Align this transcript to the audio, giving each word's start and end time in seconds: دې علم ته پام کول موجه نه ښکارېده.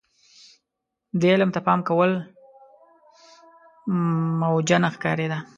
دې 1.19 1.29
علم 1.35 1.49
ته 1.55 1.59
پام 1.67 1.79
کول 1.87 2.11
موجه 4.41 4.77
نه 4.83 4.89
ښکارېده. 4.95 5.39